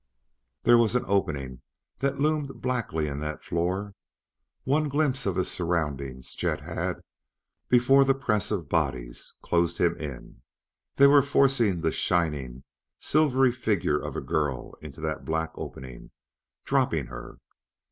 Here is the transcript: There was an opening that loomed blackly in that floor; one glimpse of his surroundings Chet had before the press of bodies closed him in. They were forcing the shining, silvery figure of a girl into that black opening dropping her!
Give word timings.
There 0.63 0.79
was 0.79 0.95
an 0.95 1.03
opening 1.05 1.61
that 1.99 2.19
loomed 2.19 2.49
blackly 2.59 3.05
in 3.07 3.19
that 3.19 3.43
floor; 3.43 3.93
one 4.63 4.89
glimpse 4.89 5.27
of 5.27 5.35
his 5.35 5.51
surroundings 5.51 6.33
Chet 6.33 6.61
had 6.61 7.01
before 7.69 8.03
the 8.03 8.15
press 8.15 8.49
of 8.49 8.67
bodies 8.67 9.35
closed 9.43 9.77
him 9.77 9.95
in. 9.95 10.41
They 10.95 11.05
were 11.05 11.21
forcing 11.21 11.81
the 11.81 11.91
shining, 11.91 12.63
silvery 12.97 13.51
figure 13.51 13.99
of 13.99 14.15
a 14.15 14.21
girl 14.21 14.73
into 14.81 15.01
that 15.01 15.23
black 15.23 15.51
opening 15.53 16.09
dropping 16.65 17.05
her! 17.05 17.37